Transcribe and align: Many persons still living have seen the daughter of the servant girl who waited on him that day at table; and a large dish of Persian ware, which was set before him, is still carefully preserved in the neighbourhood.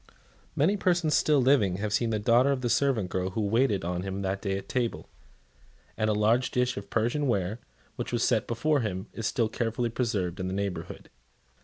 Many 0.55 0.77
persons 0.77 1.13
still 1.15 1.39
living 1.39 1.77
have 1.77 1.93
seen 1.93 2.09
the 2.09 2.17
daughter 2.17 2.51
of 2.51 2.61
the 2.61 2.71
servant 2.71 3.11
girl 3.11 3.29
who 3.29 3.41
waited 3.41 3.85
on 3.85 4.01
him 4.01 4.23
that 4.23 4.41
day 4.41 4.57
at 4.57 4.67
table; 4.67 5.07
and 5.95 6.09
a 6.09 6.13
large 6.13 6.49
dish 6.49 6.75
of 6.75 6.89
Persian 6.89 7.27
ware, 7.27 7.59
which 7.97 8.11
was 8.11 8.23
set 8.23 8.47
before 8.47 8.79
him, 8.79 9.05
is 9.13 9.27
still 9.27 9.47
carefully 9.47 9.91
preserved 9.91 10.39
in 10.39 10.47
the 10.47 10.55
neighbourhood. 10.55 11.11